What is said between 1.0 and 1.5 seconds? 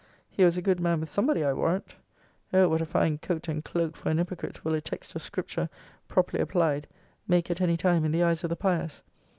somebody,